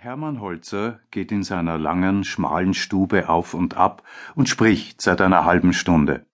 Hermann 0.00 0.40
Holzer 0.40 1.00
geht 1.10 1.32
in 1.32 1.42
seiner 1.42 1.76
langen, 1.76 2.22
schmalen 2.22 2.72
Stube 2.72 3.28
auf 3.28 3.52
und 3.52 3.76
ab 3.76 4.04
und 4.36 4.48
spricht 4.48 5.02
seit 5.02 5.20
einer 5.20 5.44
halben 5.44 5.72
Stunde. 5.72 6.24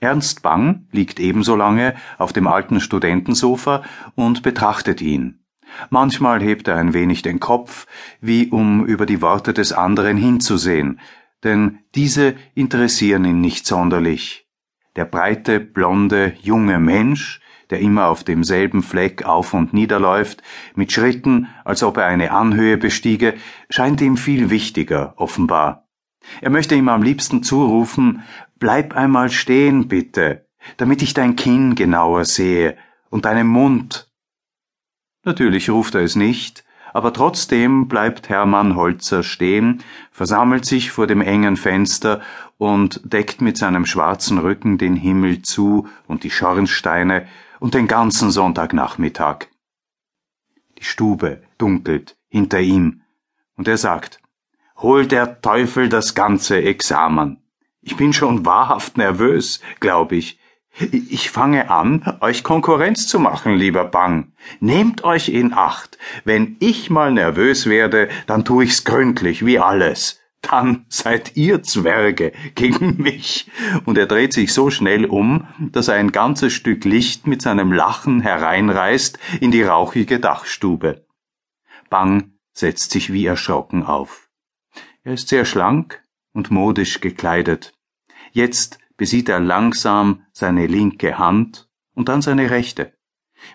Ernst 0.00 0.40
Bang 0.40 0.88
liegt 0.92 1.20
ebenso 1.20 1.54
lange 1.54 1.94
auf 2.16 2.32
dem 2.32 2.46
alten 2.46 2.80
Studentensofa 2.80 3.82
und 4.14 4.42
betrachtet 4.42 5.02
ihn. 5.02 5.44
Manchmal 5.90 6.40
hebt 6.40 6.68
er 6.68 6.76
ein 6.76 6.94
wenig 6.94 7.20
den 7.20 7.38
Kopf, 7.38 7.86
wie 8.22 8.48
um 8.48 8.86
über 8.86 9.04
die 9.04 9.20
Worte 9.20 9.52
des 9.52 9.74
anderen 9.74 10.16
hinzusehen, 10.16 10.98
denn 11.44 11.80
diese 11.94 12.34
interessieren 12.54 13.26
ihn 13.26 13.42
nicht 13.42 13.66
sonderlich. 13.66 14.48
Der 14.96 15.04
breite, 15.04 15.60
blonde, 15.60 16.32
junge 16.40 16.80
Mensch 16.80 17.41
der 17.72 17.80
immer 17.80 18.06
auf 18.08 18.22
demselben 18.22 18.82
Fleck 18.82 19.24
auf 19.24 19.54
und 19.54 19.72
niederläuft, 19.72 20.42
mit 20.74 20.92
Schritten, 20.92 21.48
als 21.64 21.82
ob 21.82 21.96
er 21.96 22.06
eine 22.06 22.30
Anhöhe 22.30 22.76
bestiege, 22.76 23.34
scheint 23.70 24.00
ihm 24.02 24.18
viel 24.18 24.50
wichtiger, 24.50 25.14
offenbar. 25.16 25.88
Er 26.42 26.50
möchte 26.50 26.74
ihm 26.74 26.88
am 26.88 27.02
liebsten 27.02 27.42
zurufen, 27.42 28.22
bleib 28.58 28.94
einmal 28.94 29.30
stehen, 29.30 29.88
bitte, 29.88 30.46
damit 30.76 31.00
ich 31.00 31.14
dein 31.14 31.34
Kinn 31.34 31.74
genauer 31.74 32.26
sehe 32.26 32.76
und 33.08 33.24
deinen 33.24 33.46
Mund. 33.46 34.12
Natürlich 35.24 35.70
ruft 35.70 35.94
er 35.94 36.02
es 36.02 36.14
nicht, 36.14 36.64
aber 36.92 37.14
trotzdem 37.14 37.88
bleibt 37.88 38.28
Hermann 38.28 38.76
Holzer 38.76 39.22
stehen, 39.22 39.82
versammelt 40.10 40.66
sich 40.66 40.90
vor 40.90 41.06
dem 41.06 41.22
engen 41.22 41.56
Fenster 41.56 42.20
und 42.58 43.00
deckt 43.04 43.40
mit 43.40 43.56
seinem 43.56 43.86
schwarzen 43.86 44.38
Rücken 44.38 44.76
den 44.76 44.94
Himmel 44.94 45.40
zu 45.40 45.88
und 46.06 46.22
die 46.22 46.30
Schornsteine 46.30 47.26
und 47.62 47.74
den 47.74 47.86
ganzen 47.86 48.32
Sonntagnachmittag. 48.32 49.46
Die 50.78 50.84
Stube 50.84 51.44
dunkelt 51.58 52.16
hinter 52.28 52.58
ihm, 52.58 53.02
und 53.56 53.68
er 53.68 53.78
sagt, 53.78 54.18
Hol 54.78 55.06
der 55.06 55.40
Teufel 55.40 55.88
das 55.88 56.16
ganze 56.16 56.60
Examen. 56.60 57.40
Ich 57.80 57.96
bin 57.96 58.12
schon 58.12 58.44
wahrhaft 58.44 58.96
nervös, 58.96 59.60
glaub 59.78 60.10
ich. 60.10 60.40
Ich 60.90 61.30
fange 61.30 61.70
an, 61.70 62.18
euch 62.20 62.42
Konkurrenz 62.42 63.06
zu 63.06 63.20
machen, 63.20 63.54
lieber 63.54 63.84
Bang. 63.84 64.32
Nehmt 64.58 65.04
euch 65.04 65.28
in 65.28 65.52
Acht. 65.52 65.98
Wenn 66.24 66.56
ich 66.58 66.90
mal 66.90 67.12
nervös 67.12 67.66
werde, 67.66 68.08
dann 68.26 68.44
tu 68.44 68.60
ich's 68.60 68.84
gründlich, 68.84 69.46
wie 69.46 69.60
alles 69.60 70.21
dann 70.42 70.84
seid 70.88 71.36
ihr 71.36 71.62
Zwerge 71.62 72.32
gegen 72.54 72.96
mich. 73.02 73.50
Und 73.86 73.96
er 73.96 74.06
dreht 74.06 74.32
sich 74.32 74.52
so 74.52 74.70
schnell 74.70 75.06
um, 75.06 75.48
dass 75.58 75.88
er 75.88 75.94
ein 75.94 76.12
ganzes 76.12 76.52
Stück 76.52 76.84
Licht 76.84 77.26
mit 77.26 77.40
seinem 77.40 77.72
Lachen 77.72 78.20
hereinreißt 78.20 79.18
in 79.40 79.50
die 79.50 79.62
rauchige 79.62 80.20
Dachstube. 80.20 81.06
Bang 81.88 82.32
setzt 82.52 82.90
sich 82.90 83.12
wie 83.12 83.24
erschrocken 83.24 83.84
auf. 83.84 84.28
Er 85.04 85.14
ist 85.14 85.28
sehr 85.28 85.44
schlank 85.44 86.02
und 86.32 86.50
modisch 86.50 87.00
gekleidet. 87.00 87.72
Jetzt 88.32 88.78
besieht 88.96 89.28
er 89.28 89.40
langsam 89.40 90.24
seine 90.32 90.66
linke 90.66 91.18
Hand 91.18 91.68
und 91.94 92.08
dann 92.08 92.22
seine 92.22 92.50
rechte, 92.50 92.92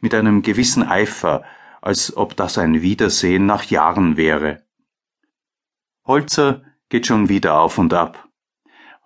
mit 0.00 0.14
einem 0.14 0.42
gewissen 0.42 0.82
Eifer, 0.82 1.44
als 1.82 2.16
ob 2.16 2.36
das 2.36 2.56
ein 2.56 2.82
Wiedersehen 2.82 3.46
nach 3.46 3.64
Jahren 3.64 4.16
wäre. 4.16 4.64
Holzer 6.06 6.62
geht 6.88 7.06
schon 7.06 7.28
wieder 7.28 7.60
auf 7.60 7.78
und 7.78 7.94
ab. 7.94 8.28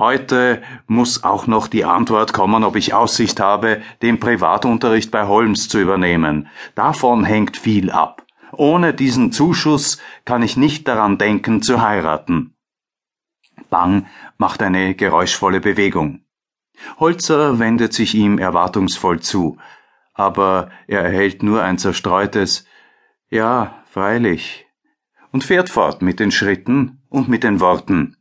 Heute 0.00 0.62
muss 0.86 1.24
auch 1.24 1.46
noch 1.46 1.66
die 1.66 1.84
Antwort 1.84 2.32
kommen, 2.32 2.64
ob 2.64 2.76
ich 2.76 2.94
Aussicht 2.94 3.38
habe, 3.38 3.82
den 4.00 4.18
Privatunterricht 4.18 5.10
bei 5.10 5.26
Holmes 5.26 5.68
zu 5.68 5.78
übernehmen. 5.78 6.48
Davon 6.74 7.24
hängt 7.24 7.58
viel 7.58 7.90
ab. 7.90 8.24
Ohne 8.52 8.94
diesen 8.94 9.30
Zuschuss 9.30 9.98
kann 10.24 10.42
ich 10.42 10.56
nicht 10.56 10.88
daran 10.88 11.18
denken, 11.18 11.60
zu 11.60 11.82
heiraten. 11.82 12.56
Bang 13.68 14.06
macht 14.38 14.62
eine 14.62 14.94
geräuschvolle 14.94 15.60
Bewegung. 15.60 16.24
Holzer 16.98 17.58
wendet 17.58 17.92
sich 17.92 18.14
ihm 18.14 18.38
erwartungsvoll 18.38 19.20
zu, 19.20 19.58
aber 20.14 20.70
er 20.86 21.02
erhält 21.02 21.42
nur 21.42 21.62
ein 21.62 21.76
zerstreutes 21.76 22.64
Ja, 23.28 23.84
freilich, 23.90 24.66
und 25.30 25.44
fährt 25.44 25.68
fort 25.68 26.00
mit 26.00 26.20
den 26.20 26.30
Schritten 26.30 26.99
und 27.10 27.28
mit 27.28 27.44
den 27.44 27.60
Worten 27.60 28.16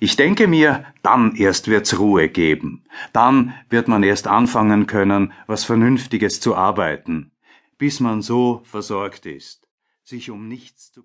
Ich 0.00 0.16
denke 0.16 0.48
mir, 0.48 0.86
dann 1.02 1.36
erst 1.36 1.68
wird's 1.68 1.98
Ruhe 1.98 2.28
geben, 2.28 2.84
dann 3.12 3.54
wird 3.68 3.88
man 3.88 4.02
erst 4.02 4.26
anfangen 4.26 4.86
können, 4.86 5.32
was 5.46 5.64
Vernünftiges 5.64 6.40
zu 6.40 6.54
arbeiten, 6.54 7.32
bis 7.76 8.00
man 8.00 8.22
so 8.22 8.62
versorgt 8.64 9.26
ist, 9.26 9.68
sich 10.02 10.30
um 10.30 10.48
nichts 10.48 10.90
zu 10.92 11.00